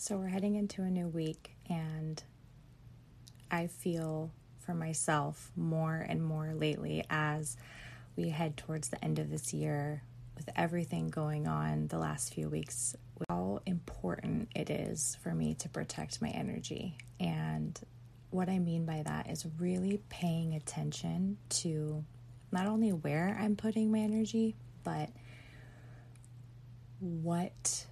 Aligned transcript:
So 0.00 0.16
we're 0.16 0.28
heading 0.28 0.54
into 0.54 0.82
a 0.82 0.90
new 0.90 1.08
week, 1.08 1.56
and 1.68 2.22
I 3.50 3.66
feel 3.66 4.30
for 4.60 4.72
myself 4.72 5.50
more 5.56 6.06
and 6.08 6.22
more 6.22 6.54
lately 6.54 7.04
as 7.10 7.56
we 8.14 8.28
head 8.28 8.56
towards 8.56 8.90
the 8.90 9.04
end 9.04 9.18
of 9.18 9.28
this 9.28 9.52
year 9.52 10.04
with 10.36 10.48
everything 10.54 11.08
going 11.08 11.48
on 11.48 11.88
the 11.88 11.98
last 11.98 12.32
few 12.32 12.48
weeks, 12.48 12.94
how 13.28 13.60
important 13.66 14.50
it 14.54 14.70
is 14.70 15.18
for 15.20 15.34
me 15.34 15.54
to 15.54 15.68
protect 15.68 16.22
my 16.22 16.28
energy. 16.28 16.96
And 17.18 17.76
what 18.30 18.48
I 18.48 18.60
mean 18.60 18.86
by 18.86 19.02
that 19.04 19.28
is 19.28 19.48
really 19.58 20.00
paying 20.10 20.54
attention 20.54 21.38
to 21.48 22.04
not 22.52 22.68
only 22.68 22.92
where 22.92 23.36
I'm 23.36 23.56
putting 23.56 23.90
my 23.90 23.98
energy, 23.98 24.54
but 24.84 25.10
what 27.00 27.84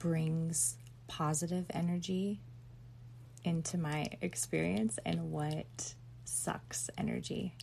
brings 0.00 0.78
positive 1.16 1.66
energy 1.74 2.40
into 3.44 3.76
my 3.76 4.06
experience 4.22 4.98
and 5.04 5.30
what 5.30 5.94
sucks 6.24 6.88
energy 6.96 7.54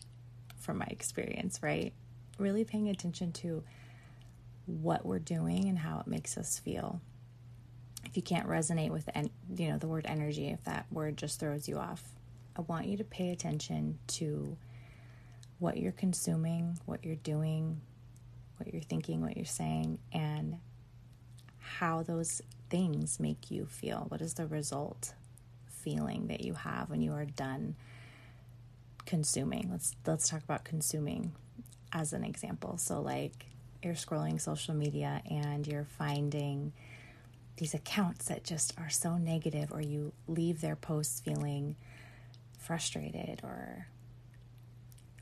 from 0.60 0.78
my 0.78 0.86
experience, 0.88 1.60
right? 1.60 1.92
Really 2.38 2.64
paying 2.64 2.88
attention 2.88 3.32
to 3.32 3.64
what 4.66 5.04
we're 5.04 5.18
doing 5.18 5.68
and 5.68 5.76
how 5.76 5.98
it 5.98 6.06
makes 6.06 6.38
us 6.38 6.60
feel. 6.60 7.00
If 8.04 8.16
you 8.16 8.22
can't 8.22 8.46
resonate 8.46 8.90
with 8.90 9.08
you 9.56 9.68
know 9.68 9.78
the 9.78 9.88
word 9.88 10.06
energy, 10.06 10.48
if 10.48 10.62
that 10.64 10.86
word 10.92 11.16
just 11.16 11.40
throws 11.40 11.68
you 11.68 11.76
off, 11.76 12.04
I 12.56 12.60
want 12.60 12.86
you 12.86 12.98
to 12.98 13.04
pay 13.04 13.30
attention 13.30 13.98
to 14.18 14.56
what 15.58 15.76
you're 15.76 15.92
consuming, 15.92 16.78
what 16.86 17.04
you're 17.04 17.16
doing, 17.16 17.80
what 18.58 18.72
you're 18.72 18.82
thinking, 18.82 19.22
what 19.22 19.36
you're 19.36 19.44
saying, 19.44 19.98
and 20.12 20.58
how 21.58 22.04
those 22.04 22.42
things 22.70 23.20
make 23.20 23.50
you 23.50 23.66
feel. 23.66 24.06
What 24.08 24.22
is 24.22 24.34
the 24.34 24.46
result 24.46 25.14
feeling 25.66 26.28
that 26.28 26.40
you 26.40 26.54
have 26.54 26.88
when 26.88 27.02
you 27.02 27.12
are 27.12 27.24
done 27.24 27.74
consuming? 29.04 29.68
Let's 29.70 29.94
let's 30.06 30.28
talk 30.28 30.42
about 30.42 30.64
consuming 30.64 31.32
as 31.92 32.12
an 32.12 32.24
example. 32.24 32.78
So 32.78 33.00
like 33.00 33.46
you're 33.82 33.94
scrolling 33.94 34.40
social 34.40 34.74
media 34.74 35.22
and 35.28 35.66
you're 35.66 35.86
finding 35.98 36.72
these 37.56 37.74
accounts 37.74 38.26
that 38.26 38.44
just 38.44 38.72
are 38.78 38.88
so 38.88 39.18
negative 39.18 39.72
or 39.72 39.80
you 39.80 40.12
leave 40.26 40.60
their 40.60 40.76
posts 40.76 41.20
feeling 41.20 41.76
frustrated 42.58 43.40
or 43.42 43.86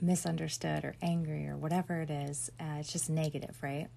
misunderstood 0.01 0.85
or 0.85 0.95
angry 1.03 1.49
or 1.49 1.57
whatever 1.57 2.01
it 2.01 2.11
is, 2.11 2.51
uh, 2.61 2.77
it's 2.79 2.93
just 2.93 3.11
negative, 3.11 3.57
right? 3.63 3.89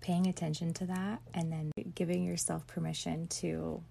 Paying 0.00 0.26
attention 0.26 0.72
to 0.74 0.86
that 0.86 1.20
and 1.34 1.50
then 1.50 1.72
giving 1.94 2.24
yourself 2.24 2.66
permission 2.66 3.26
to 3.28 3.82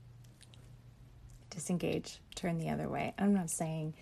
disengage, 1.50 2.20
turn 2.36 2.58
the 2.58 2.70
other 2.70 2.90
way. 2.90 3.14
I'm 3.18 3.34
not 3.34 3.50
saying 3.50 3.94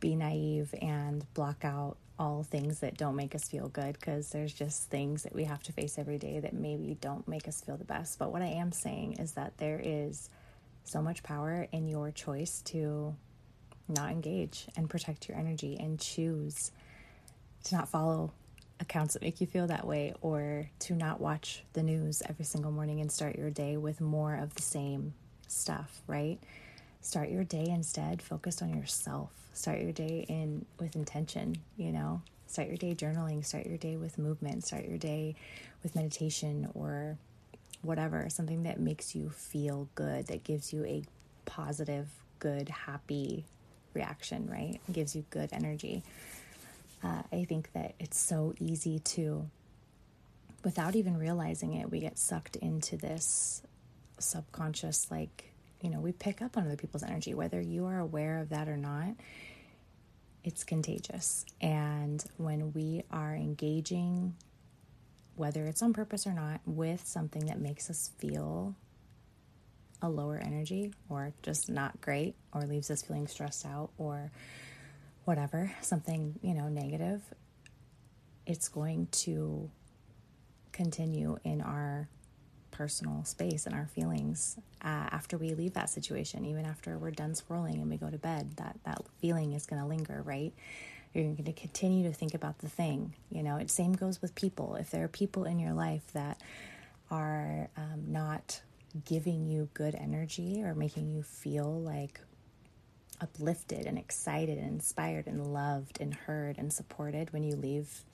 be 0.00 0.14
naive 0.14 0.74
and 0.80 1.24
block 1.34 1.64
out 1.64 1.96
all 2.18 2.42
things 2.42 2.80
that 2.80 2.96
don't 2.96 3.16
make 3.16 3.34
us 3.34 3.42
feel 3.48 3.68
good 3.68 3.98
because 3.98 4.30
there's 4.30 4.52
just 4.52 4.90
things 4.90 5.22
that 5.22 5.34
we 5.34 5.44
have 5.44 5.62
to 5.62 5.72
face 5.72 5.98
every 5.98 6.18
day 6.18 6.40
that 6.40 6.52
maybe 6.52 6.96
don't 7.00 7.26
make 7.28 7.46
us 7.46 7.62
feel 7.62 7.76
the 7.76 7.84
best. 7.84 8.18
But 8.18 8.32
what 8.32 8.42
I 8.42 8.46
am 8.46 8.72
saying 8.72 9.14
is 9.14 9.32
that 9.32 9.56
there 9.58 9.80
is 9.82 10.28
so 10.84 11.00
much 11.00 11.22
power 11.22 11.68
in 11.70 11.86
your 11.86 12.10
choice 12.10 12.62
to 12.66 13.14
not 13.88 14.10
engage 14.10 14.66
and 14.76 14.90
protect 14.90 15.28
your 15.28 15.38
energy 15.38 15.76
and 15.78 15.98
choose 16.00 16.72
to 17.64 17.76
not 17.76 17.88
follow 17.88 18.32
accounts 18.80 19.14
that 19.14 19.22
make 19.22 19.40
you 19.40 19.46
feel 19.46 19.66
that 19.66 19.86
way, 19.86 20.14
or 20.20 20.70
to 20.80 20.94
not 20.94 21.20
watch 21.20 21.64
the 21.72 21.82
news 21.82 22.22
every 22.28 22.44
single 22.44 22.70
morning 22.70 23.00
and 23.00 23.10
start 23.10 23.36
your 23.36 23.50
day 23.50 23.76
with 23.76 24.00
more 24.00 24.34
of 24.34 24.54
the 24.54 24.62
same 24.62 25.14
stuff, 25.46 26.00
right? 26.06 26.38
Start 27.00 27.30
your 27.30 27.44
day 27.44 27.66
instead 27.68 28.22
focused 28.22 28.62
on 28.62 28.76
yourself. 28.76 29.30
Start 29.52 29.80
your 29.80 29.92
day 29.92 30.24
in 30.28 30.64
with 30.78 30.94
intention, 30.94 31.56
you 31.76 31.90
know. 31.90 32.22
Start 32.46 32.68
your 32.68 32.76
day 32.76 32.94
journaling, 32.94 33.44
start 33.44 33.66
your 33.66 33.76
day 33.76 33.96
with 33.96 34.18
movement, 34.18 34.64
start 34.64 34.84
your 34.84 34.96
day 34.96 35.34
with 35.82 35.94
meditation 35.94 36.68
or 36.74 37.18
whatever, 37.82 38.28
something 38.30 38.62
that 38.62 38.80
makes 38.80 39.14
you 39.14 39.28
feel 39.30 39.88
good, 39.94 40.26
that 40.28 40.44
gives 40.44 40.72
you 40.72 40.84
a 40.84 41.02
positive, 41.44 42.08
good, 42.38 42.68
happy 42.68 43.44
reaction, 43.94 44.48
right? 44.50 44.80
Gives 44.90 45.14
you 45.14 45.24
good 45.30 45.50
energy. 45.52 46.02
Uh, 47.02 47.22
I 47.32 47.44
think 47.44 47.72
that 47.74 47.94
it's 48.00 48.18
so 48.18 48.54
easy 48.58 48.98
to, 49.00 49.48
without 50.64 50.96
even 50.96 51.16
realizing 51.16 51.74
it, 51.74 51.90
we 51.90 52.00
get 52.00 52.18
sucked 52.18 52.56
into 52.56 52.96
this 52.96 53.62
subconscious, 54.18 55.10
like, 55.10 55.52
you 55.80 55.90
know, 55.90 56.00
we 56.00 56.10
pick 56.12 56.42
up 56.42 56.56
on 56.56 56.66
other 56.66 56.76
people's 56.76 57.04
energy, 57.04 57.34
whether 57.34 57.60
you 57.60 57.86
are 57.86 58.00
aware 58.00 58.38
of 58.38 58.48
that 58.48 58.68
or 58.68 58.76
not. 58.76 59.10
It's 60.42 60.64
contagious. 60.64 61.44
And 61.60 62.24
when 62.36 62.72
we 62.72 63.04
are 63.12 63.34
engaging, 63.34 64.34
whether 65.36 65.66
it's 65.66 65.82
on 65.82 65.92
purpose 65.92 66.26
or 66.26 66.32
not, 66.32 66.60
with 66.66 67.06
something 67.06 67.46
that 67.46 67.60
makes 67.60 67.90
us 67.90 68.10
feel 68.18 68.74
a 70.02 70.08
lower 70.08 70.36
energy 70.38 70.92
or 71.08 71.32
just 71.42 71.68
not 71.68 72.00
great 72.00 72.34
or 72.52 72.62
leaves 72.62 72.90
us 72.90 73.02
feeling 73.02 73.26
stressed 73.26 73.66
out 73.66 73.90
or 73.98 74.30
whatever, 75.28 75.70
something, 75.82 76.38
you 76.40 76.54
know, 76.54 76.70
negative, 76.70 77.20
it's 78.46 78.66
going 78.66 79.06
to 79.12 79.70
continue 80.72 81.36
in 81.44 81.60
our 81.60 82.08
personal 82.70 83.22
space 83.26 83.66
and 83.66 83.74
our 83.74 83.84
feelings 83.84 84.56
uh, 84.82 84.86
after 85.10 85.36
we 85.36 85.52
leave 85.52 85.74
that 85.74 85.90
situation, 85.90 86.46
even 86.46 86.64
after 86.64 86.96
we're 86.96 87.10
done 87.10 87.32
scrolling 87.34 87.74
and 87.74 87.90
we 87.90 87.98
go 87.98 88.08
to 88.08 88.16
bed. 88.16 88.56
That 88.56 88.78
that 88.84 89.02
feeling 89.20 89.52
is 89.52 89.66
going 89.66 89.82
to 89.82 89.86
linger, 89.86 90.22
right? 90.24 90.54
You're 91.12 91.24
going 91.24 91.44
to 91.44 91.52
continue 91.52 92.04
to 92.08 92.14
think 92.14 92.32
about 92.32 92.60
the 92.60 92.70
thing. 92.70 93.12
You 93.30 93.42
know, 93.42 93.56
it 93.56 93.70
same 93.70 93.92
goes 93.92 94.22
with 94.22 94.34
people. 94.34 94.76
If 94.76 94.90
there 94.90 95.04
are 95.04 95.08
people 95.08 95.44
in 95.44 95.58
your 95.58 95.74
life 95.74 96.04
that 96.14 96.40
are 97.10 97.68
um, 97.76 98.04
not 98.06 98.62
giving 99.04 99.46
you 99.46 99.68
good 99.74 99.94
energy 99.94 100.62
or 100.62 100.74
making 100.74 101.10
you 101.10 101.22
feel 101.22 101.82
like 101.82 102.18
uplifted 103.20 103.86
and 103.86 103.98
excited 103.98 104.58
and 104.58 104.68
inspired 104.68 105.26
and 105.26 105.52
loved 105.52 106.00
and 106.00 106.14
heard 106.14 106.58
and 106.58 106.72
supported 106.72 107.32
when 107.32 107.42
you 107.42 107.56
leave 107.56 108.04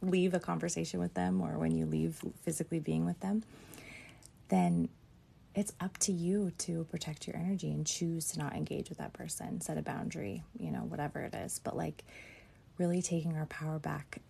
leave 0.00 0.32
a 0.32 0.40
conversation 0.40 0.98
with 0.98 1.12
them 1.14 1.42
or 1.42 1.58
when 1.58 1.76
you 1.76 1.84
leave 1.84 2.20
physically 2.42 2.80
being 2.80 3.04
with 3.04 3.20
them 3.20 3.42
then 4.48 4.88
it's 5.54 5.72
up 5.80 5.98
to 5.98 6.12
you 6.12 6.52
to 6.56 6.84
protect 6.84 7.26
your 7.26 7.36
energy 7.36 7.70
and 7.70 7.86
choose 7.86 8.28
to 8.28 8.38
not 8.38 8.54
engage 8.54 8.88
with 8.88 8.98
that 8.98 9.12
person 9.12 9.60
set 9.60 9.76
a 9.76 9.82
boundary 9.82 10.42
you 10.58 10.70
know 10.70 10.80
whatever 10.80 11.20
it 11.20 11.34
is. 11.34 11.60
But 11.62 11.76
like 11.76 12.04
really 12.78 13.02
taking 13.02 13.36
our 13.36 13.46
power 13.46 13.78
back. 13.78 14.20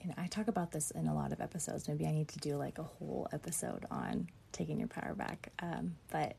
You 0.00 0.08
know 0.08 0.14
i 0.16 0.26
talk 0.28 0.48
about 0.48 0.70
this 0.72 0.90
in 0.92 1.06
a 1.06 1.14
lot 1.14 1.32
of 1.32 1.40
episodes. 1.40 1.88
Maybe 1.88 2.06
i 2.06 2.12
need 2.12 2.28
to 2.28 2.38
do 2.38 2.56
like 2.56 2.78
a 2.78 2.82
whole 2.82 3.28
episode 3.32 3.84
on 3.90 4.28
taking 4.52 4.78
your 4.78 4.88
power 4.88 5.14
back. 5.14 5.52
Um, 5.60 5.96
but 6.10 6.36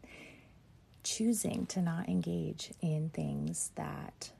choosing 1.03 1.65
to 1.67 1.81
not 1.81 2.07
engage 2.09 2.71
in 2.81 3.09
things 3.09 3.71
that 3.75 4.31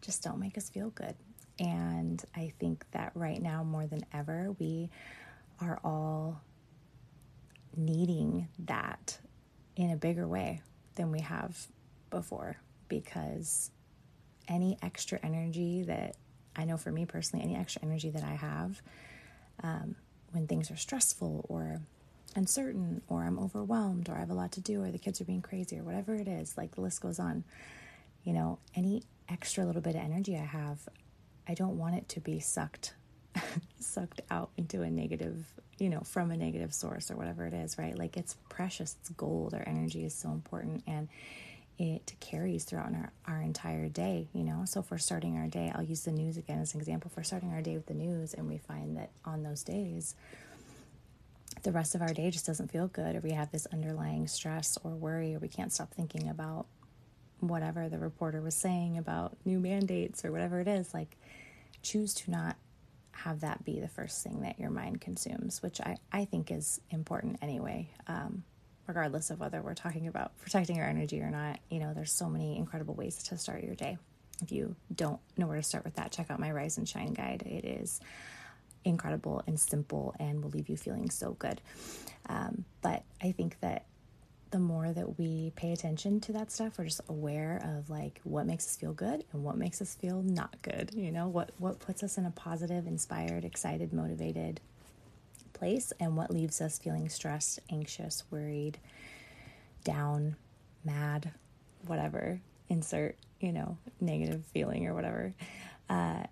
just 0.00 0.22
don't 0.22 0.38
make 0.38 0.56
us 0.56 0.68
feel 0.70 0.90
good. 0.90 1.14
And 1.58 2.22
I 2.34 2.52
think 2.58 2.84
that 2.92 3.12
right 3.14 3.40
now, 3.40 3.62
more 3.62 3.86
than 3.86 4.00
ever, 4.12 4.54
we 4.58 4.90
are 5.60 5.78
all 5.84 6.40
needing 7.76 8.48
that 8.60 9.18
in 9.76 9.90
a 9.90 9.96
bigger 9.96 10.26
way 10.26 10.62
than 10.94 11.12
we 11.12 11.20
have 11.20 11.66
before 12.10 12.56
because 12.88 13.70
any 14.48 14.78
extra 14.82 15.18
energy 15.22 15.84
that 15.84 16.16
I 16.56 16.64
know 16.64 16.76
for 16.76 16.90
me 16.90 17.06
personally, 17.06 17.44
any 17.44 17.56
extra 17.56 17.82
energy 17.84 18.10
that 18.10 18.24
I 18.24 18.34
have 18.34 18.82
um, 19.62 19.94
when 20.32 20.46
things 20.46 20.70
are 20.70 20.76
stressful 20.76 21.46
or 21.48 21.80
uncertain 22.36 23.02
or 23.08 23.24
I'm 23.24 23.38
overwhelmed 23.38 24.08
or 24.08 24.16
I 24.16 24.20
have 24.20 24.30
a 24.30 24.34
lot 24.34 24.52
to 24.52 24.60
do 24.60 24.82
or 24.82 24.90
the 24.90 24.98
kids 24.98 25.20
are 25.20 25.24
being 25.24 25.42
crazy 25.42 25.78
or 25.78 25.82
whatever 25.82 26.14
it 26.14 26.28
is, 26.28 26.56
like 26.56 26.74
the 26.74 26.80
list 26.80 27.00
goes 27.00 27.18
on. 27.18 27.44
You 28.24 28.32
know, 28.34 28.58
any 28.74 29.02
extra 29.28 29.64
little 29.64 29.80
bit 29.82 29.94
of 29.94 30.02
energy 30.02 30.36
I 30.36 30.44
have, 30.44 30.78
I 31.48 31.54
don't 31.54 31.78
want 31.78 31.96
it 31.96 32.08
to 32.10 32.20
be 32.20 32.40
sucked 32.40 32.94
sucked 33.80 34.20
out 34.30 34.50
into 34.56 34.82
a 34.82 34.90
negative, 34.90 35.46
you 35.78 35.88
know, 35.88 36.00
from 36.00 36.30
a 36.30 36.36
negative 36.36 36.74
source 36.74 37.10
or 37.10 37.16
whatever 37.16 37.46
it 37.46 37.54
is, 37.54 37.78
right? 37.78 37.96
Like 37.96 38.16
it's 38.16 38.36
precious, 38.48 38.96
it's 39.00 39.10
gold. 39.10 39.54
Our 39.54 39.64
energy 39.66 40.04
is 40.04 40.14
so 40.14 40.30
important 40.30 40.82
and 40.86 41.08
it 41.78 42.12
carries 42.20 42.64
throughout 42.64 42.92
our, 42.92 43.12
our 43.26 43.40
entire 43.40 43.88
day, 43.88 44.28
you 44.34 44.44
know. 44.44 44.64
So 44.66 44.80
if 44.80 44.90
we're 44.90 44.98
starting 44.98 45.38
our 45.38 45.46
day, 45.46 45.72
I'll 45.74 45.82
use 45.82 46.02
the 46.02 46.12
news 46.12 46.36
again 46.36 46.58
as 46.60 46.74
an 46.74 46.80
example. 46.80 47.10
If 47.10 47.16
we're 47.16 47.22
starting 47.22 47.52
our 47.52 47.62
day 47.62 47.74
with 47.74 47.86
the 47.86 47.94
news 47.94 48.34
and 48.34 48.46
we 48.48 48.58
find 48.58 48.96
that 48.98 49.10
on 49.24 49.42
those 49.42 49.62
days 49.62 50.14
the 51.62 51.72
rest 51.72 51.94
of 51.94 52.02
our 52.02 52.12
day 52.12 52.30
just 52.30 52.46
doesn't 52.46 52.70
feel 52.70 52.88
good, 52.88 53.16
or 53.16 53.20
we 53.20 53.32
have 53.32 53.50
this 53.50 53.66
underlying 53.72 54.26
stress 54.26 54.78
or 54.82 54.92
worry, 54.92 55.34
or 55.34 55.38
we 55.38 55.48
can't 55.48 55.72
stop 55.72 55.92
thinking 55.92 56.28
about 56.28 56.66
whatever 57.40 57.88
the 57.88 57.98
reporter 57.98 58.40
was 58.40 58.54
saying 58.54 58.98
about 58.98 59.36
new 59.44 59.58
mandates 59.58 60.24
or 60.24 60.32
whatever 60.32 60.60
it 60.60 60.68
is, 60.68 60.92
like 60.92 61.16
choose 61.82 62.14
to 62.14 62.30
not 62.30 62.56
have 63.12 63.40
that 63.40 63.64
be 63.64 63.80
the 63.80 63.88
first 63.88 64.22
thing 64.22 64.40
that 64.42 64.58
your 64.58 64.70
mind 64.70 65.00
consumes, 65.00 65.62
which 65.62 65.80
I, 65.80 65.96
I 66.12 66.24
think 66.24 66.50
is 66.50 66.80
important 66.90 67.38
anyway. 67.42 67.88
Um, 68.06 68.44
regardless 68.86 69.30
of 69.30 69.38
whether 69.38 69.62
we're 69.62 69.74
talking 69.74 70.08
about 70.08 70.36
protecting 70.38 70.80
our 70.80 70.86
energy 70.86 71.20
or 71.20 71.30
not, 71.30 71.60
you 71.68 71.78
know, 71.78 71.94
there's 71.94 72.12
so 72.12 72.28
many 72.28 72.56
incredible 72.56 72.94
ways 72.94 73.22
to 73.22 73.38
start 73.38 73.62
your 73.62 73.74
day. 73.74 73.98
If 74.42 74.52
you 74.52 74.74
don't 74.94 75.20
know 75.36 75.46
where 75.46 75.58
to 75.58 75.62
start 75.62 75.84
with 75.84 75.94
that, 75.94 76.12
check 76.12 76.30
out 76.30 76.40
my 76.40 76.50
Rise 76.50 76.78
and 76.78 76.88
Shine 76.88 77.12
guide. 77.12 77.42
It 77.46 77.64
is 77.64 78.00
incredible 78.84 79.42
and 79.46 79.58
simple 79.58 80.14
and 80.18 80.42
will 80.42 80.50
leave 80.50 80.68
you 80.68 80.76
feeling 80.76 81.10
so 81.10 81.32
good. 81.32 81.60
Um, 82.28 82.64
but 82.82 83.02
I 83.22 83.32
think 83.32 83.58
that 83.60 83.86
the 84.50 84.58
more 84.58 84.92
that 84.92 85.18
we 85.18 85.52
pay 85.54 85.72
attention 85.72 86.20
to 86.20 86.32
that 86.32 86.50
stuff, 86.50 86.78
we're 86.78 86.84
just 86.84 87.00
aware 87.08 87.60
of 87.64 87.88
like 87.88 88.20
what 88.24 88.46
makes 88.46 88.66
us 88.66 88.76
feel 88.76 88.92
good 88.92 89.24
and 89.32 89.44
what 89.44 89.56
makes 89.56 89.80
us 89.80 89.94
feel 89.94 90.22
not 90.22 90.60
good. 90.62 90.92
You 90.94 91.12
know, 91.12 91.28
what 91.28 91.50
what 91.58 91.78
puts 91.78 92.02
us 92.02 92.18
in 92.18 92.26
a 92.26 92.30
positive, 92.30 92.86
inspired, 92.86 93.44
excited, 93.44 93.92
motivated 93.92 94.60
place 95.52 95.92
and 96.00 96.16
what 96.16 96.30
leaves 96.30 96.60
us 96.60 96.78
feeling 96.78 97.08
stressed, 97.08 97.60
anxious, 97.70 98.24
worried, 98.30 98.78
down, 99.84 100.36
mad, 100.84 101.30
whatever, 101.86 102.40
insert, 102.68 103.16
you 103.40 103.52
know, 103.52 103.76
negative 104.00 104.44
feeling 104.52 104.86
or 104.86 104.94
whatever. 104.94 105.34
Uh, 105.88 106.24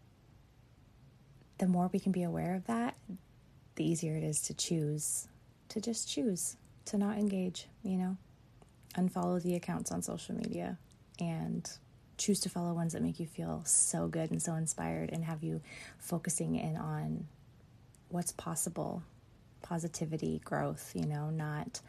the 1.58 1.66
more 1.66 1.90
we 1.92 1.98
can 1.98 2.12
be 2.12 2.22
aware 2.22 2.54
of 2.54 2.66
that, 2.66 2.96
the 3.74 3.84
easier 3.84 4.16
it 4.16 4.24
is 4.24 4.40
to 4.42 4.54
choose, 4.54 5.28
to 5.68 5.80
just 5.80 6.08
choose 6.08 6.56
to 6.86 6.96
not 6.98 7.18
engage, 7.18 7.68
you 7.82 7.96
know, 7.96 8.16
unfollow 8.94 9.42
the 9.42 9.54
accounts 9.54 9.92
on 9.92 10.02
social 10.02 10.34
media 10.34 10.78
and 11.20 11.70
choose 12.16 12.40
to 12.40 12.48
follow 12.48 12.72
ones 12.72 12.94
that 12.94 13.02
make 13.02 13.20
you 13.20 13.26
feel 13.26 13.62
so 13.64 14.08
good 14.08 14.30
and 14.30 14.42
so 14.42 14.54
inspired 14.54 15.10
and 15.12 15.24
have 15.24 15.42
you 15.42 15.60
focusing 15.98 16.56
in 16.56 16.76
on 16.76 17.26
what's 18.08 18.32
possible 18.32 19.02
positivity, 19.62 20.40
growth, 20.44 20.92
you 20.94 21.06
know, 21.06 21.30
not 21.30 21.80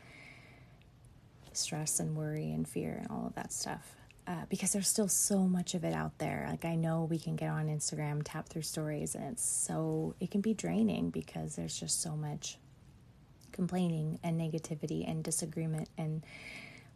stress 1.54 2.00
and 2.00 2.16
worry 2.16 2.52
and 2.52 2.68
fear 2.68 2.98
and 3.00 3.10
all 3.10 3.26
of 3.28 3.36
that 3.36 3.54
stuff. 3.54 3.96
Uh, 4.30 4.46
because 4.48 4.74
there's 4.74 4.88
still 4.88 5.08
so 5.08 5.40
much 5.40 5.74
of 5.74 5.84
it 5.84 5.92
out 5.92 6.16
there. 6.20 6.46
Like, 6.48 6.64
I 6.64 6.76
know 6.76 7.08
we 7.10 7.18
can 7.18 7.36
get 7.36 7.50
on 7.50 7.66
Instagram, 7.66 8.22
tap 8.24 8.48
through 8.48 8.62
stories, 8.62 9.16
and 9.16 9.24
it's 9.24 9.44
so, 9.44 10.14
it 10.20 10.30
can 10.30 10.42
be 10.42 10.54
draining 10.54 11.10
because 11.10 11.56
there's 11.56 11.80
just 11.80 12.00
so 12.00 12.16
much 12.16 12.60
complaining 13.52 14.20
and 14.24 14.40
negativity 14.40 15.10
and 15.10 15.24
disagreement 15.24 15.90
and 15.98 16.24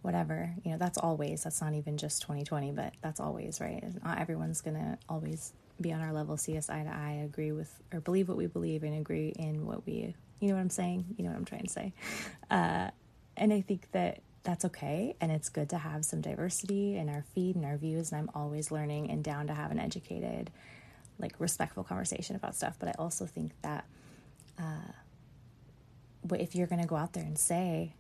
whatever. 0.03 0.53
You 0.63 0.73
know, 0.73 0.77
that's 0.77 0.99
always, 0.99 1.43
that's 1.43 1.59
not 1.59 1.73
even 1.73 1.97
just 1.97 2.21
2020, 2.21 2.71
but 2.71 2.93
that's 3.01 3.19
always, 3.19 3.59
right? 3.59 3.83
Not 4.03 4.19
everyone's 4.19 4.61
going 4.61 4.77
to 4.77 4.99
always 5.09 5.53
be 5.81 5.91
on 5.91 6.01
our 6.01 6.13
level, 6.13 6.37
see 6.37 6.55
us 6.55 6.69
eye 6.69 6.83
to 6.83 6.89
eye, 6.95 7.23
agree 7.25 7.51
with, 7.51 7.73
or 7.91 7.99
believe 7.99 8.27
what 8.27 8.37
we 8.37 8.45
believe 8.45 8.83
and 8.83 8.93
agree 8.95 9.33
in 9.39 9.65
what 9.65 9.87
we 9.87 10.13
you 10.43 10.49
know 10.49 10.55
what 10.55 10.61
I'm 10.61 10.69
saying? 10.69 11.05
You 11.17 11.23
know 11.23 11.29
what 11.29 11.37
I'm 11.37 11.45
trying 11.45 11.63
to 11.63 11.69
say. 11.69 11.93
Uh, 12.51 12.89
and 13.37 13.53
I 13.53 13.61
think 13.61 13.89
that 13.93 14.19
that's 14.43 14.65
okay. 14.65 15.15
And 15.21 15.31
it's 15.31 15.49
good 15.49 15.69
to 15.69 15.77
have 15.77 16.05
some 16.05 16.21
diversity 16.21 16.97
in 16.97 17.09
our 17.09 17.23
feed 17.33 17.55
and 17.55 17.65
our 17.65 17.77
views. 17.77 18.11
And 18.11 18.19
I'm 18.19 18.29
always 18.35 18.71
learning 18.71 19.09
and 19.09 19.23
down 19.23 19.47
to 19.47 19.53
have 19.53 19.71
an 19.71 19.79
educated, 19.79 20.51
like 21.17 21.33
respectful 21.39 21.83
conversation 21.83 22.35
about 22.35 22.55
stuff. 22.55 22.75
But 22.77 22.89
I 22.89 22.93
also 22.99 23.25
think 23.25 23.53
that 23.61 23.85
uh, 24.59 24.91
if 26.31 26.55
you're 26.55 26.67
going 26.67 26.81
to 26.81 26.87
go 26.87 26.95
out 26.95 27.13
there 27.13 27.23
and 27.23 27.37
say, 27.37 27.93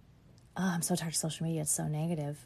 oh, 0.57 0.63
I'm 0.63 0.81
so 0.81 0.95
tired 0.95 1.09
of 1.09 1.15
social 1.15 1.45
media, 1.45 1.61
it's 1.61 1.71
so 1.71 1.87
negative. 1.87 2.37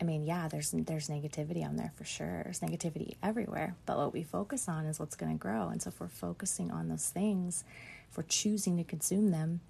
I 0.00 0.04
mean, 0.04 0.24
yeah, 0.24 0.48
there's 0.48 0.72
there's 0.72 1.08
negativity 1.08 1.64
on 1.64 1.76
there 1.76 1.92
for 1.96 2.04
sure. 2.04 2.42
There's 2.42 2.58
negativity 2.58 3.14
everywhere, 3.22 3.76
but 3.86 3.98
what 3.98 4.12
we 4.12 4.24
focus 4.24 4.68
on 4.68 4.84
is 4.86 4.98
what's 4.98 5.14
going 5.14 5.30
to 5.30 5.38
grow. 5.38 5.68
And 5.68 5.80
so 5.80 5.88
if 5.88 6.00
we're 6.00 6.08
focusing 6.08 6.72
on 6.72 6.88
those 6.88 7.08
things, 7.08 7.62
if 8.10 8.16
we're 8.16 8.24
choosing 8.24 8.76
to 8.78 8.84
consume 8.84 9.30
them, 9.30 9.60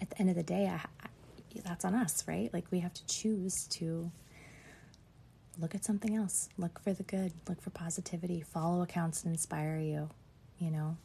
at 0.00 0.10
the 0.10 0.20
end 0.20 0.30
of 0.30 0.36
the 0.36 0.44
day, 0.44 0.66
I, 0.68 0.74
I, 0.74 1.08
that's 1.60 1.84
on 1.84 1.94
us, 1.94 2.24
right? 2.26 2.52
Like 2.52 2.66
we 2.70 2.80
have 2.80 2.94
to 2.94 3.06
choose 3.06 3.66
to 3.68 4.10
look 5.58 5.74
at 5.74 5.84
something 5.84 6.16
else, 6.16 6.48
look 6.56 6.80
for 6.80 6.92
the 6.92 7.02
good, 7.02 7.32
look 7.48 7.60
for 7.60 7.70
positivity, 7.70 8.40
follow 8.40 8.82
accounts 8.82 9.22
that 9.22 9.30
inspire 9.30 9.78
you. 9.78 10.08
You 10.58 10.70
know, 10.70 10.96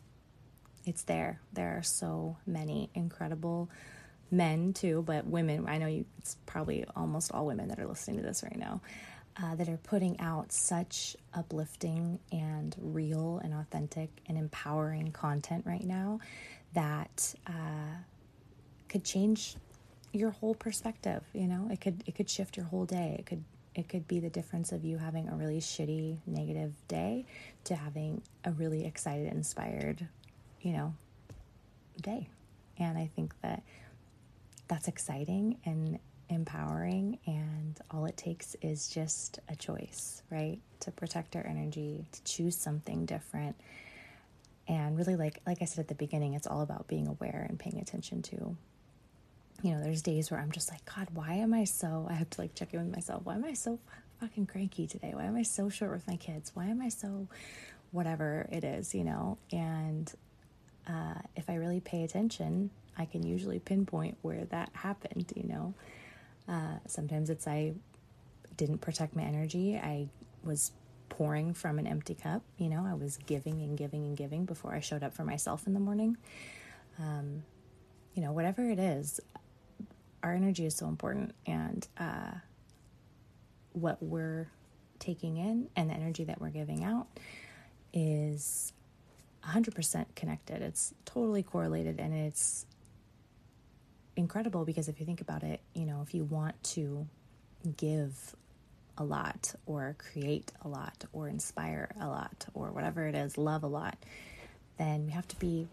it's 0.85 1.03
there. 1.03 1.41
There 1.53 1.77
are 1.77 1.83
so 1.83 2.37
many 2.45 2.89
incredible 2.93 3.69
men 4.31 4.73
too, 4.73 5.03
but 5.05 5.25
women. 5.25 5.67
I 5.67 5.77
know 5.77 5.87
you. 5.87 6.05
It's 6.19 6.37
probably 6.45 6.85
almost 6.95 7.31
all 7.31 7.45
women 7.45 7.69
that 7.69 7.79
are 7.79 7.87
listening 7.87 8.17
to 8.17 8.23
this 8.23 8.43
right 8.43 8.57
now. 8.57 8.81
Uh, 9.41 9.53
that 9.53 9.69
are 9.69 9.77
putting 9.77 10.19
out 10.19 10.51
such 10.51 11.15
uplifting 11.35 12.17
and 12.31 12.75
real 12.79 13.39
and 13.43 13.53
authentic 13.53 14.09
and 14.25 14.35
empowering 14.35 15.11
content 15.11 15.63
right 15.67 15.83
now 15.83 16.19
that 16.73 17.35
uh, 17.45 17.97
could 18.89 19.03
change 19.03 19.55
your 20.13 20.31
whole 20.31 20.55
perspective. 20.55 21.23
You 21.33 21.47
know, 21.47 21.69
it 21.71 21.81
could 21.81 22.03
it 22.05 22.15
could 22.15 22.29
shift 22.29 22.57
your 22.57 22.65
whole 22.65 22.85
day. 22.85 23.15
It 23.19 23.25
could 23.25 23.43
it 23.75 23.89
could 23.89 24.07
be 24.07 24.19
the 24.19 24.29
difference 24.29 24.71
of 24.71 24.83
you 24.83 24.97
having 24.97 25.29
a 25.29 25.35
really 25.35 25.59
shitty 25.59 26.17
negative 26.25 26.73
day 26.87 27.25
to 27.65 27.75
having 27.75 28.23
a 28.43 28.51
really 28.51 28.85
excited, 28.85 29.31
inspired, 29.31 30.07
you 30.61 30.73
know, 30.73 30.95
day. 32.01 32.27
And 32.79 32.97
I 32.97 33.09
think 33.15 33.33
that 33.41 33.61
that's 34.67 34.87
exciting 34.87 35.57
and 35.65 35.99
empowering, 36.29 37.19
and 37.25 37.79
all 37.91 38.05
it 38.05 38.17
takes 38.17 38.55
is 38.61 38.89
just 38.89 39.39
a 39.47 39.55
choice, 39.55 40.23
right? 40.29 40.59
To 40.81 40.91
protect 40.91 41.35
our 41.35 41.45
energy, 41.45 42.05
to 42.11 42.23
choose 42.23 42.57
something 42.57 43.05
different. 43.05 43.55
And 44.67 44.97
really, 44.97 45.15
like 45.15 45.39
like 45.45 45.61
I 45.61 45.65
said 45.65 45.79
at 45.79 45.87
the 45.87 45.95
beginning, 45.95 46.33
it's 46.33 46.47
all 46.47 46.61
about 46.61 46.87
being 46.87 47.07
aware 47.07 47.45
and 47.47 47.57
paying 47.57 47.79
attention 47.79 48.21
to. 48.23 48.57
You 49.63 49.71
know, 49.71 49.81
there's 49.81 50.01
days 50.01 50.29
where 50.29 50.39
I'm 50.39 50.51
just 50.51 50.71
like, 50.71 50.85
God, 50.85 51.07
why 51.13 51.33
am 51.35 51.53
I 51.53 51.63
so? 51.63 52.07
I 52.09 52.13
have 52.13 52.29
to 52.31 52.41
like 52.41 52.55
check 52.55 52.73
in 52.73 52.79
with 52.85 52.93
myself. 52.93 53.23
Why 53.25 53.35
am 53.35 53.45
I 53.45 53.53
so 53.53 53.79
fucking 54.19 54.47
cranky 54.47 54.87
today? 54.87 55.11
Why 55.13 55.25
am 55.25 55.35
I 55.35 55.43
so 55.43 55.69
short 55.69 55.91
with 55.91 56.07
my 56.07 56.15
kids? 56.15 56.51
Why 56.53 56.65
am 56.65 56.81
I 56.81 56.89
so 56.89 57.27
whatever 57.91 58.47
it 58.51 58.63
is, 58.63 58.93
you 58.93 59.03
know? 59.03 59.37
And 59.51 60.11
uh, 60.87 61.21
if 61.35 61.49
I 61.49 61.55
really 61.55 61.79
pay 61.79 62.03
attention, 62.03 62.69
I 62.97 63.05
can 63.05 63.25
usually 63.25 63.59
pinpoint 63.59 64.17
where 64.21 64.45
that 64.45 64.69
happened, 64.73 65.31
you 65.35 65.47
know? 65.47 65.73
Uh, 66.47 66.79
sometimes 66.87 67.29
it's 67.29 67.47
I 67.47 67.73
didn't 68.55 68.79
protect 68.79 69.15
my 69.15 69.23
energy. 69.23 69.77
I 69.77 70.07
was 70.43 70.71
pouring 71.09 71.53
from 71.53 71.79
an 71.79 71.87
empty 71.87 72.15
cup. 72.15 72.41
You 72.57 72.69
know, 72.69 72.85
I 72.85 72.93
was 72.93 73.17
giving 73.25 73.61
and 73.61 73.77
giving 73.77 74.03
and 74.05 74.17
giving 74.17 74.45
before 74.45 74.73
I 74.73 74.79
showed 74.79 75.03
up 75.03 75.13
for 75.13 75.23
myself 75.23 75.67
in 75.67 75.73
the 75.73 75.79
morning. 75.79 76.17
Um, 76.99 77.43
you 78.15 78.23
know, 78.23 78.31
whatever 78.31 78.67
it 78.69 78.79
is, 78.79 79.19
our 80.23 80.33
energy 80.33 80.65
is 80.65 80.75
so 80.75 80.87
important, 80.87 81.33
and 81.45 81.87
uh, 81.97 82.31
what 83.73 84.01
we're 84.01 84.49
taking 84.99 85.37
in 85.37 85.69
and 85.75 85.89
the 85.89 85.93
energy 85.93 86.23
that 86.23 86.41
we're 86.41 86.49
giving 86.49 86.83
out 86.83 87.07
is 87.93 88.73
100% 89.45 90.05
connected. 90.15 90.61
It's 90.61 90.93
totally 91.05 91.43
correlated, 91.43 91.99
and 91.99 92.13
it's 92.13 92.65
incredible 94.15 94.65
because 94.65 94.89
if 94.89 94.99
you 94.99 95.05
think 95.05 95.21
about 95.21 95.43
it, 95.43 95.61
you 95.73 95.85
know, 95.85 96.01
if 96.01 96.13
you 96.13 96.23
want 96.23 96.61
to 96.63 97.07
give 97.77 98.35
a 98.97 99.03
lot 99.03 99.53
or 99.65 99.95
create 100.11 100.51
a 100.63 100.67
lot 100.67 101.05
or 101.13 101.27
inspire 101.27 101.89
a 101.99 102.07
lot 102.07 102.45
or 102.53 102.71
whatever 102.71 103.05
it 103.07 103.15
is, 103.15 103.37
love 103.37 103.63
a 103.63 103.67
lot, 103.67 103.97
then 104.77 105.05
you 105.05 105.11
have 105.11 105.27
to 105.27 105.35
be 105.37 105.67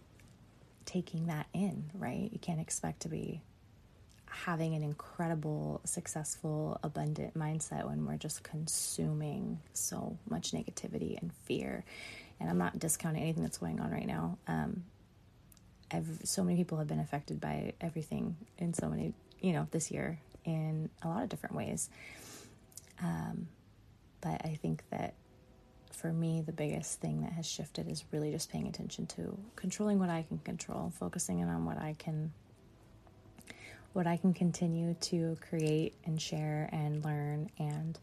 taking 0.84 1.26
that 1.26 1.46
in, 1.54 1.90
right? 1.94 2.28
You 2.32 2.38
can't 2.38 2.60
expect 2.60 3.00
to 3.00 3.08
be 3.08 3.40
having 4.34 4.74
an 4.74 4.82
incredible, 4.82 5.80
successful, 5.84 6.78
abundant 6.82 7.38
mindset 7.38 7.86
when 7.86 8.04
we're 8.04 8.16
just 8.16 8.42
consuming 8.42 9.60
so 9.72 10.18
much 10.28 10.50
negativity 10.50 11.20
and 11.20 11.32
fear. 11.44 11.84
And 12.40 12.50
I'm 12.50 12.58
not 12.58 12.78
discounting 12.78 13.22
anything 13.22 13.44
that's 13.44 13.58
going 13.58 13.80
on 13.80 13.90
right 13.90 14.06
now. 14.06 14.38
Um, 14.48 14.84
so 16.24 16.42
many 16.42 16.56
people 16.56 16.78
have 16.78 16.88
been 16.88 16.98
affected 16.98 17.40
by 17.40 17.74
everything 17.80 18.36
in 18.58 18.74
so 18.74 18.88
many, 18.88 19.14
you 19.40 19.52
know, 19.52 19.68
this 19.70 19.92
year 19.92 20.18
in 20.44 20.90
a 21.02 21.08
lot 21.08 21.22
of 21.22 21.28
different 21.28 21.54
ways. 21.54 21.88
Um, 23.00 23.46
but 24.20 24.44
I 24.44 24.58
think 24.60 24.82
that 24.90 25.14
for 25.92 26.12
me, 26.12 26.42
the 26.44 26.52
biggest 26.52 27.00
thing 27.00 27.22
that 27.22 27.32
has 27.32 27.46
shifted 27.46 27.88
is 27.88 28.04
really 28.10 28.32
just 28.32 28.50
paying 28.50 28.66
attention 28.66 29.06
to 29.06 29.38
controlling 29.54 30.00
what 30.00 30.10
I 30.10 30.24
can 30.26 30.38
control, 30.38 30.92
focusing 30.98 31.38
in 31.38 31.48
on 31.48 31.64
what 31.64 31.78
I 31.78 31.94
can 31.98 32.32
what 33.94 34.06
I 34.06 34.16
can 34.16 34.34
continue 34.34 34.94
to 34.94 35.36
create 35.48 35.94
and 36.04 36.20
share 36.20 36.68
and 36.72 37.02
learn 37.04 37.50
and 37.58 37.98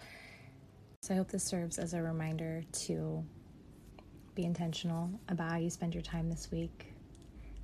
so 1.02 1.14
I 1.14 1.18
hope 1.18 1.30
this 1.30 1.44
serves 1.44 1.80
as 1.80 1.94
a 1.94 2.02
reminder 2.02 2.64
to 2.86 3.24
be 4.36 4.44
intentional 4.44 5.10
about 5.30 5.52
how 5.52 5.58
you 5.58 5.70
spend 5.70 5.94
your 5.94 6.04
time 6.04 6.30
this 6.30 6.50
week 6.52 6.92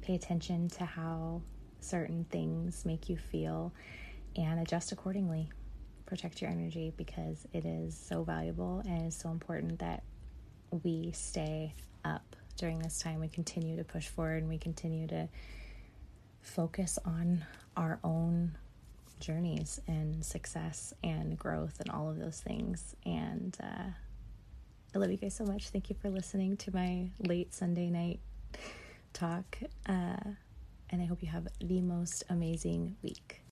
pay 0.07 0.15
attention 0.15 0.69
to 0.69 0.85
how 0.85 1.41
certain 1.81 2.25
things 2.29 2.85
make 2.85 3.09
you 3.09 3.17
feel 3.17 3.73
and 4.37 4.59
adjust 4.59 4.93
accordingly. 4.93 5.49
Protect 6.05 6.41
your 6.41 6.49
energy 6.49 6.93
because 6.95 7.45
it 7.51 7.65
is 7.65 7.97
so 7.97 8.23
valuable 8.23 8.81
and 8.87 9.07
it's 9.07 9.21
so 9.21 9.29
important 9.29 9.79
that 9.79 10.03
we 10.83 11.11
stay 11.11 11.73
up 12.05 12.37
during 12.55 12.79
this 12.79 12.99
time. 12.99 13.19
We 13.19 13.27
continue 13.27 13.75
to 13.75 13.83
push 13.83 14.07
forward 14.07 14.37
and 14.37 14.49
we 14.49 14.57
continue 14.57 15.07
to 15.07 15.27
focus 16.47 16.97
on 17.05 17.45
our 17.75 17.99
own 18.03 18.57
journeys 19.19 19.81
and 19.87 20.23
success 20.23 20.93
and 21.03 21.37
growth 21.37 21.79
and 21.79 21.89
all 21.89 22.09
of 22.09 22.17
those 22.19 22.39
things. 22.39 22.95
And 23.05 23.55
uh, 23.61 23.89
I 24.95 24.97
love 24.97 25.11
you 25.11 25.17
guys 25.17 25.35
so 25.35 25.45
much. 25.45 25.69
Thank 25.69 25.89
you 25.89 25.95
for 26.01 26.09
listening 26.09 26.57
to 26.57 26.73
my 26.73 27.09
late 27.19 27.53
Sunday 27.53 27.89
night 27.89 28.19
talk. 29.13 29.57
Uh, 29.87 30.17
and 30.89 31.01
I 31.01 31.05
hope 31.05 31.21
you 31.21 31.29
have 31.29 31.47
the 31.59 31.81
most 31.81 32.23
amazing 32.29 32.95
week. 33.03 33.41